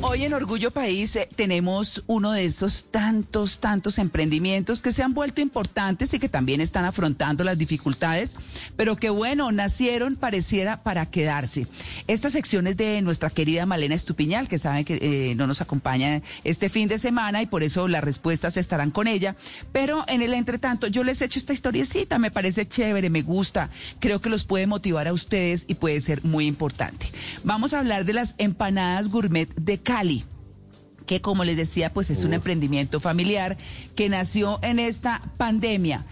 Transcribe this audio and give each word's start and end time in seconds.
Hoy 0.00 0.24
en 0.24 0.32
Orgullo 0.32 0.70
País 0.70 1.16
eh, 1.16 1.28
tenemos 1.34 2.04
uno 2.06 2.30
de 2.30 2.44
esos 2.44 2.84
tantos, 2.88 3.58
tantos 3.58 3.98
emprendimientos 3.98 4.80
que 4.80 4.92
se 4.92 5.02
han 5.02 5.12
vuelto 5.12 5.40
importantes 5.40 6.14
y 6.14 6.20
que 6.20 6.28
también 6.28 6.60
están 6.60 6.84
afrontando 6.84 7.42
las 7.42 7.58
dificultades, 7.58 8.36
pero 8.76 8.94
que 8.94 9.10
bueno, 9.10 9.50
nacieron, 9.50 10.14
pareciera, 10.14 10.84
para 10.84 11.06
quedarse. 11.06 11.66
Esta 12.08 12.30
sección 12.30 12.66
es 12.66 12.78
de 12.78 13.02
nuestra 13.02 13.28
querida 13.28 13.66
Malena 13.66 13.94
Estupiñal, 13.94 14.48
que 14.48 14.58
saben 14.58 14.86
que 14.86 14.98
eh, 15.02 15.34
no 15.34 15.46
nos 15.46 15.60
acompaña 15.60 16.22
este 16.42 16.70
fin 16.70 16.88
de 16.88 16.98
semana 16.98 17.42
y 17.42 17.46
por 17.46 17.62
eso 17.62 17.86
las 17.86 18.02
respuestas 18.02 18.56
estarán 18.56 18.90
con 18.90 19.06
ella. 19.06 19.36
Pero 19.72 20.06
en 20.08 20.22
el 20.22 20.32
entretanto, 20.32 20.86
yo 20.86 21.04
les 21.04 21.20
he 21.20 21.26
hecho 21.26 21.38
esta 21.38 21.52
historiecita, 21.52 22.18
me 22.18 22.30
parece 22.30 22.66
chévere, 22.66 23.10
me 23.10 23.20
gusta, 23.20 23.68
creo 24.00 24.22
que 24.22 24.30
los 24.30 24.44
puede 24.44 24.66
motivar 24.66 25.06
a 25.06 25.12
ustedes 25.12 25.66
y 25.68 25.74
puede 25.74 26.00
ser 26.00 26.24
muy 26.24 26.46
importante. 26.46 27.06
Vamos 27.44 27.74
a 27.74 27.80
hablar 27.80 28.06
de 28.06 28.14
las 28.14 28.34
empanadas 28.38 29.10
gourmet 29.10 29.54
de 29.54 29.78
Cali 29.78 30.24
que 31.04 31.20
como 31.22 31.42
les 31.42 31.56
decía, 31.56 31.92
pues 31.92 32.10
es 32.10 32.24
un 32.24 32.34
emprendimiento 32.34 33.00
familiar 33.00 33.56
que 33.96 34.10
nació 34.10 34.58
en 34.62 34.78
esta 34.78 35.22
pandemia. 35.38 36.04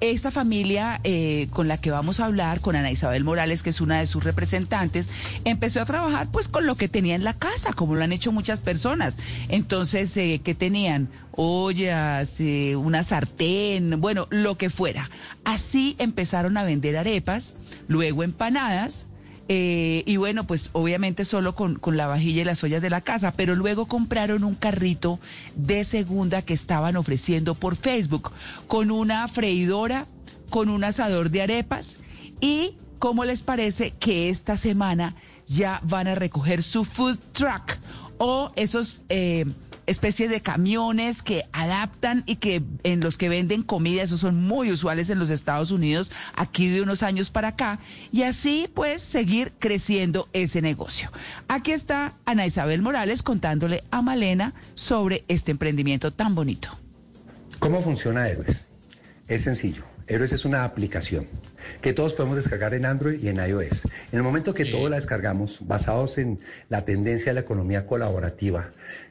Esta 0.00 0.30
familia 0.30 1.00
eh, 1.04 1.48
con 1.50 1.68
la 1.68 1.78
que 1.78 1.90
vamos 1.90 2.20
a 2.20 2.24
hablar, 2.24 2.60
con 2.60 2.74
Ana 2.74 2.90
Isabel 2.90 3.22
Morales, 3.22 3.62
que 3.62 3.70
es 3.70 3.82
una 3.82 4.00
de 4.00 4.06
sus 4.06 4.24
representantes, 4.24 5.10
empezó 5.44 5.82
a 5.82 5.84
trabajar 5.84 6.28
pues 6.30 6.48
con 6.48 6.64
lo 6.64 6.74
que 6.76 6.88
tenía 6.88 7.14
en 7.14 7.24
la 7.24 7.34
casa, 7.34 7.74
como 7.74 7.94
lo 7.94 8.04
han 8.04 8.12
hecho 8.12 8.32
muchas 8.32 8.60
personas. 8.60 9.18
Entonces, 9.48 10.16
eh, 10.16 10.40
¿qué 10.42 10.54
tenían? 10.54 11.08
Ollas, 11.32 12.28
eh, 12.38 12.76
una 12.76 13.02
sartén, 13.02 14.00
bueno, 14.00 14.26
lo 14.30 14.56
que 14.56 14.70
fuera. 14.70 15.08
Así 15.44 15.96
empezaron 15.98 16.56
a 16.56 16.62
vender 16.62 16.96
arepas, 16.96 17.52
luego 17.86 18.22
empanadas, 18.22 19.06
eh, 19.52 20.04
y 20.06 20.16
bueno, 20.16 20.46
pues 20.46 20.70
obviamente 20.74 21.24
solo 21.24 21.56
con, 21.56 21.74
con, 21.74 21.96
la 21.96 22.06
vajilla 22.06 22.42
y 22.42 22.44
las 22.44 22.62
ollas 22.62 22.80
de 22.80 22.88
la 22.88 23.00
casa, 23.00 23.32
pero 23.32 23.56
luego 23.56 23.86
compraron 23.86 24.44
un 24.44 24.54
carrito 24.54 25.18
de 25.56 25.82
segunda 25.82 26.42
que 26.42 26.54
estaban 26.54 26.94
ofreciendo 26.94 27.56
por 27.56 27.74
Facebook 27.74 28.30
con 28.68 28.92
una 28.92 29.26
freidora, 29.26 30.06
con 30.50 30.68
un 30.68 30.84
asador 30.84 31.30
de 31.30 31.42
arepas 31.42 31.96
y 32.40 32.76
¿cómo 33.00 33.24
les 33.24 33.42
parece 33.42 33.90
que 33.90 34.28
esta 34.28 34.56
semana 34.56 35.16
ya 35.48 35.80
van 35.82 36.06
a 36.06 36.14
recoger 36.14 36.62
su 36.62 36.84
food 36.84 37.18
truck 37.32 37.76
o 38.18 38.52
esos... 38.54 39.02
Eh, 39.08 39.46
especies 39.90 40.30
de 40.30 40.40
camiones 40.40 41.22
que 41.22 41.44
adaptan 41.52 42.22
y 42.24 42.36
que 42.36 42.62
en 42.84 43.00
los 43.00 43.18
que 43.18 43.28
venden 43.28 43.62
comida, 43.62 44.02
esos 44.02 44.20
son 44.20 44.36
muy 44.36 44.70
usuales 44.70 45.10
en 45.10 45.18
los 45.18 45.30
Estados 45.30 45.72
Unidos, 45.72 46.10
aquí 46.34 46.68
de 46.68 46.80
unos 46.80 47.02
años 47.02 47.30
para 47.30 47.48
acá, 47.48 47.80
y 48.12 48.22
así 48.22 48.70
pues 48.72 49.02
seguir 49.02 49.52
creciendo 49.58 50.28
ese 50.32 50.62
negocio. 50.62 51.10
Aquí 51.48 51.72
está 51.72 52.12
Ana 52.24 52.46
Isabel 52.46 52.82
Morales 52.82 53.22
contándole 53.22 53.82
a 53.90 54.00
Malena 54.00 54.54
sobre 54.74 55.24
este 55.28 55.50
emprendimiento 55.50 56.12
tan 56.12 56.34
bonito. 56.34 56.70
¿Cómo 57.58 57.82
funciona 57.82 58.28
Héroes? 58.28 58.64
Es 59.26 59.42
sencillo. 59.42 59.84
Héroes 60.06 60.32
es 60.32 60.44
una 60.44 60.64
aplicación 60.64 61.26
que 61.80 61.92
todos 61.92 62.14
podemos 62.14 62.36
descargar 62.36 62.74
en 62.74 62.86
Android 62.86 63.22
y 63.22 63.28
en 63.28 63.36
iOS. 63.36 63.84
En 63.84 64.18
el 64.18 64.22
momento 64.22 64.54
que 64.54 64.64
todos 64.64 64.90
la 64.90 64.96
descargamos, 64.96 65.58
basados 65.66 66.18
en 66.18 66.40
la 66.68 66.84
tendencia 66.84 67.30
de 67.30 67.34
la 67.34 67.40
economía 67.40 67.86
colaborativa, 67.86 68.70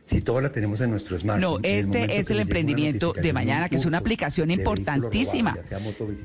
si 0.09 0.21
todos 0.21 0.41
la 0.41 0.51
tenemos 0.51 0.81
en 0.81 0.89
nuestro 0.89 1.19
smartphone. 1.19 1.61
No, 1.61 1.67
este 1.67 2.17
es 2.17 2.31
el 2.31 2.39
emprendimiento 2.39 3.13
de 3.13 3.31
mañana, 3.31 3.69
que 3.69 3.75
es 3.75 3.85
una 3.85 3.99
aplicación 3.99 4.49
importantísima. 4.49 5.55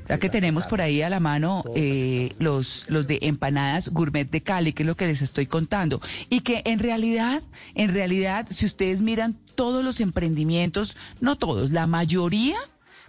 Ya 0.07 0.17
que 0.17 0.29
tenemos 0.29 0.65
por 0.65 0.81
ahí 0.81 1.03
a 1.03 1.09
la 1.09 1.19
mano 1.19 1.63
eh, 1.75 2.33
los, 2.39 2.85
los 2.89 3.05
de 3.05 3.19
empanadas 3.21 3.89
gourmet 3.89 4.29
de 4.29 4.41
Cali, 4.41 4.73
que 4.73 4.83
es 4.83 4.87
lo 4.87 4.95
que 4.95 5.05
les 5.05 5.21
estoy 5.21 5.45
contando. 5.45 6.01
Y 6.29 6.41
que 6.41 6.63
en 6.65 6.79
realidad, 6.79 7.43
en 7.75 7.93
realidad, 7.93 8.47
si 8.49 8.65
ustedes 8.65 9.01
miran 9.01 9.37
todos 9.53 9.85
los 9.85 9.99
emprendimientos, 9.99 10.97
no 11.21 11.35
todos, 11.35 11.69
la 11.69 11.85
mayoría, 11.85 12.57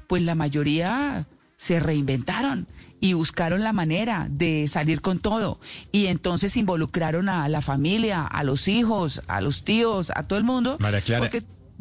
pues 0.06 0.22
la 0.22 0.34
mayoría 0.34 1.27
se 1.56 1.81
reinventaron 1.81 2.67
y 3.00 3.12
buscaron 3.12 3.62
la 3.62 3.72
manera 3.72 4.27
de 4.31 4.69
salir 4.69 5.00
con 5.00 5.19
todo. 5.19 5.61
Y 5.93 6.06
entonces 6.06 6.56
involucraron 6.56 7.28
a 7.28 7.49
la 7.49 7.61
familia, 7.61 8.25
a 8.25 8.44
los 8.44 8.69
hijos, 8.69 9.22
a 9.27 9.41
los 9.41 9.65
tíos, 9.65 10.11
a 10.15 10.25
todo 10.25 10.39
el 10.39 10.45
mundo. 10.45 10.77
María 10.81 11.00
Clara. 11.00 11.31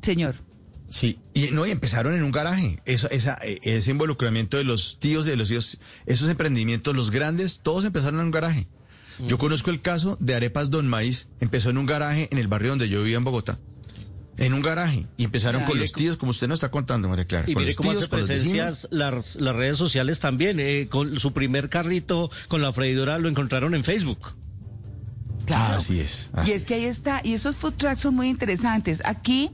señor. 0.02 0.36
Sí, 0.88 1.20
y 1.34 1.48
no, 1.52 1.66
y 1.66 1.72
empezaron 1.72 2.14
en 2.14 2.24
un 2.24 2.32
garaje. 2.32 2.80
Esa, 2.86 3.08
esa, 3.08 3.36
ese 3.42 3.92
involucramiento 3.92 4.58
de 4.58 4.64
los 4.64 5.00
tíos, 5.00 5.26
de 5.26 5.36
los 5.36 5.50
hijos, 5.50 5.80
esos 6.06 6.30
emprendimientos, 6.30 6.96
los 6.96 7.10
grandes, 7.12 7.62
todos 7.62 7.86
empezaron 7.86 8.20
en 8.20 8.28
un 8.28 8.32
garaje. 8.32 8.68
Yo 9.28 9.38
conozco 9.38 9.72
el 9.72 9.82
caso 9.82 10.18
de 10.20 10.36
Arepas 10.36 10.70
Don 10.70 10.88
Maíz, 10.90 11.30
empezó 11.40 11.70
en 11.70 11.78
un 11.78 11.86
garaje 11.86 12.28
en 12.32 12.38
el 12.38 12.48
barrio 12.48 12.72
donde 12.72 12.90
yo 12.90 13.00
vivía 13.02 13.18
en 13.18 13.24
Bogotá. 13.24 13.60
En 14.38 14.54
un 14.54 14.62
garaje. 14.62 15.08
Y 15.18 15.24
empezaron 15.24 15.64
con 15.64 15.80
los 15.80 15.94
tíos, 15.94 16.18
como 16.18 16.32
usted 16.32 16.48
nos 16.48 16.58
está 16.58 16.70
contando, 16.70 17.08
María 17.08 17.26
Clara. 17.26 17.50
Y 17.50 17.54
con 17.54 17.62
mire 17.62 17.72
los 17.72 17.78
cómo 17.78 17.92
tíos, 17.92 18.02
hace 18.04 18.10
con 18.10 18.20
los 18.20 18.28
presencia 18.28 18.66
vecinos. 18.66 18.88
las, 18.92 19.36
las 19.38 19.56
redes 19.56 19.78
sociales 19.78 20.20
también. 20.20 20.60
eh, 20.60 20.88
con 20.90 21.20
su 21.20 21.32
primer 21.34 21.70
carrito 21.70 22.30
con 22.48 22.62
la 22.62 22.74
freidora 22.74 23.18
lo 23.18 23.30
encontraron 23.30 23.76
en 23.76 23.84
Facebook. 23.84 24.36
Claro. 25.46 25.78
Así 25.78 26.00
es. 26.00 26.30
Y 26.46 26.52
es 26.52 26.66
que 26.66 26.74
ahí 26.74 26.86
está, 26.86 27.22
y 27.24 27.34
esos 27.34 27.56
food 27.56 27.74
trucks 27.74 28.02
son 28.02 28.16
muy 28.16 28.30
interesantes. 28.30 29.04
Aquí 29.06 29.52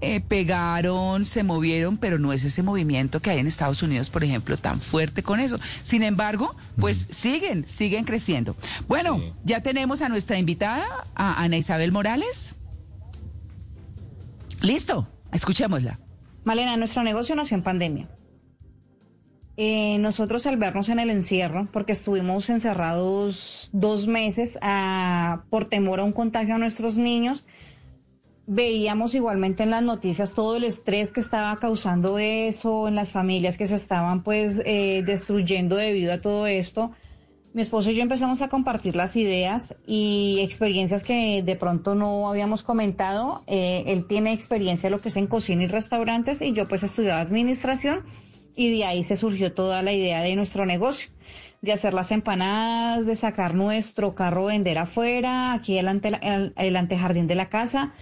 eh, 0.00 0.20
pegaron, 0.20 1.24
se 1.24 1.42
movieron, 1.42 1.98
pero 1.98 2.18
no 2.18 2.32
es 2.32 2.44
ese 2.44 2.62
movimiento 2.62 3.20
que 3.20 3.30
hay 3.30 3.38
en 3.38 3.46
Estados 3.46 3.82
Unidos, 3.82 4.10
por 4.10 4.24
ejemplo, 4.24 4.56
tan 4.56 4.80
fuerte 4.80 5.22
con 5.22 5.40
eso. 5.40 5.58
Sin 5.82 6.02
embargo, 6.02 6.56
pues 6.78 7.06
siguen, 7.10 7.64
siguen 7.68 8.04
creciendo. 8.04 8.56
Bueno, 8.88 9.22
ya 9.44 9.62
tenemos 9.62 10.02
a 10.02 10.08
nuestra 10.08 10.38
invitada, 10.38 10.86
a 11.14 11.42
Ana 11.42 11.56
Isabel 11.58 11.92
Morales. 11.92 12.54
Listo, 14.62 15.08
escuchémosla. 15.32 15.98
Malena, 16.44 16.76
nuestro 16.76 17.02
negocio 17.02 17.34
nació 17.34 17.56
en 17.56 17.62
pandemia. 17.62 18.08
Eh, 19.56 19.98
nosotros 19.98 20.46
al 20.46 20.56
vernos 20.56 20.88
en 20.88 21.00
el 21.00 21.10
encierro, 21.10 21.68
porque 21.72 21.92
estuvimos 21.92 22.48
encerrados 22.48 23.68
dos 23.72 24.06
meses 24.06 24.58
ah, 24.62 25.44
por 25.50 25.66
temor 25.68 26.00
a 26.00 26.04
un 26.04 26.12
contagio 26.12 26.54
a 26.54 26.58
nuestros 26.58 26.96
niños, 26.96 27.44
veíamos 28.46 29.14
igualmente 29.14 29.62
en 29.62 29.70
las 29.70 29.82
noticias 29.82 30.34
todo 30.34 30.56
el 30.56 30.64
estrés 30.64 31.12
que 31.12 31.20
estaba 31.20 31.56
causando 31.58 32.18
eso, 32.18 32.88
en 32.88 32.94
las 32.94 33.12
familias 33.12 33.58
que 33.58 33.66
se 33.66 33.74
estaban 33.74 34.22
pues 34.22 34.60
eh, 34.64 35.02
destruyendo 35.04 35.76
debido 35.76 36.12
a 36.12 36.20
todo 36.20 36.46
esto. 36.46 36.92
Mi 37.52 37.62
esposo 37.62 37.90
y 37.90 37.96
yo 37.96 38.02
empezamos 38.02 38.42
a 38.42 38.48
compartir 38.48 38.94
las 38.94 39.16
ideas 39.16 39.74
y 39.84 40.38
experiencias 40.40 41.02
que 41.02 41.42
de 41.42 41.56
pronto 41.56 41.96
no 41.96 42.28
habíamos 42.28 42.62
comentado. 42.62 43.42
Eh, 43.48 43.82
él 43.86 44.06
tiene 44.06 44.32
experiencia 44.32 44.86
en 44.86 44.92
lo 44.92 45.00
que 45.00 45.08
es 45.08 45.16
en 45.16 45.26
cocina 45.26 45.64
y 45.64 45.66
restaurantes 45.66 46.42
y 46.42 46.52
yo 46.52 46.68
pues 46.68 46.84
estudiaba 46.84 47.20
administración 47.20 48.04
y 48.54 48.70
de 48.70 48.84
ahí 48.84 49.02
se 49.02 49.16
surgió 49.16 49.52
toda 49.52 49.82
la 49.82 49.92
idea 49.92 50.22
de 50.22 50.36
nuestro 50.36 50.64
negocio, 50.64 51.10
de 51.60 51.72
hacer 51.72 51.92
las 51.92 52.12
empanadas, 52.12 53.04
de 53.04 53.16
sacar 53.16 53.54
nuestro 53.54 54.14
carro 54.14 54.44
vender 54.44 54.78
afuera, 54.78 55.52
aquí 55.52 55.76
el, 55.76 55.88
ante, 55.88 56.12
el, 56.22 56.52
el 56.56 56.76
antejardín 56.76 57.26
de 57.26 57.34
la 57.34 57.48
casa. 57.48 57.94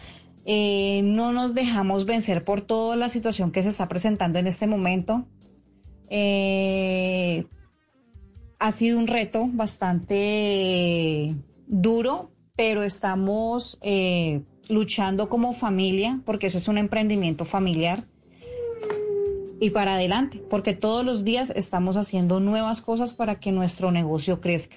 Eh, 0.44 1.00
no 1.04 1.32
nos 1.32 1.54
dejamos 1.54 2.04
vencer 2.04 2.44
por 2.44 2.60
toda 2.60 2.96
la 2.96 3.08
situación 3.08 3.50
que 3.50 3.62
se 3.62 3.70
está 3.70 3.88
presentando 3.88 4.38
en 4.38 4.46
este 4.46 4.66
momento. 4.66 5.26
Eh, 6.10 7.46
ha 8.58 8.72
sido 8.72 8.98
un 8.98 9.06
reto 9.06 9.48
bastante 9.52 11.34
duro, 11.66 12.32
pero 12.56 12.82
estamos 12.82 13.78
eh, 13.82 14.42
luchando 14.68 15.28
como 15.28 15.52
familia, 15.52 16.20
porque 16.24 16.48
eso 16.48 16.58
es 16.58 16.68
un 16.68 16.78
emprendimiento 16.78 17.44
familiar, 17.44 18.04
y 19.60 19.70
para 19.70 19.94
adelante, 19.94 20.42
porque 20.50 20.74
todos 20.74 21.04
los 21.04 21.24
días 21.24 21.50
estamos 21.54 21.96
haciendo 21.96 22.40
nuevas 22.40 22.80
cosas 22.80 23.14
para 23.14 23.40
que 23.40 23.52
nuestro 23.52 23.90
negocio 23.90 24.40
crezca. 24.40 24.76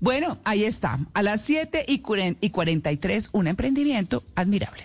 Bueno, 0.00 0.38
ahí 0.44 0.64
está. 0.64 1.00
A 1.12 1.22
las 1.22 1.40
7 1.42 1.84
y 1.86 1.98
43, 2.00 3.30
un 3.32 3.48
emprendimiento 3.48 4.22
admirable. 4.36 4.84